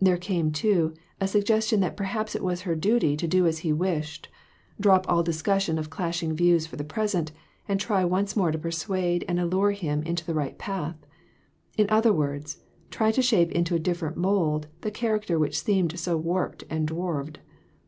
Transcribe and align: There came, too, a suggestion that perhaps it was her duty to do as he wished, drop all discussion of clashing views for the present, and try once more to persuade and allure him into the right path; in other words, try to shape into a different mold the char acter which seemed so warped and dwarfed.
There 0.00 0.16
came, 0.18 0.50
too, 0.50 0.94
a 1.20 1.28
suggestion 1.28 1.78
that 1.78 1.96
perhaps 1.96 2.34
it 2.34 2.42
was 2.42 2.62
her 2.62 2.74
duty 2.74 3.16
to 3.16 3.28
do 3.28 3.46
as 3.46 3.58
he 3.60 3.72
wished, 3.72 4.28
drop 4.80 5.06
all 5.08 5.22
discussion 5.22 5.78
of 5.78 5.90
clashing 5.90 6.34
views 6.34 6.66
for 6.66 6.74
the 6.74 6.82
present, 6.82 7.30
and 7.68 7.78
try 7.78 8.04
once 8.04 8.34
more 8.34 8.50
to 8.50 8.58
persuade 8.58 9.24
and 9.28 9.38
allure 9.38 9.70
him 9.70 10.02
into 10.02 10.26
the 10.26 10.34
right 10.34 10.58
path; 10.58 10.96
in 11.78 11.86
other 11.88 12.12
words, 12.12 12.58
try 12.90 13.12
to 13.12 13.22
shape 13.22 13.52
into 13.52 13.76
a 13.76 13.78
different 13.78 14.16
mold 14.16 14.66
the 14.80 14.90
char 14.90 15.16
acter 15.20 15.38
which 15.38 15.62
seemed 15.62 15.96
so 16.00 16.16
warped 16.16 16.64
and 16.68 16.88
dwarfed. 16.88 17.38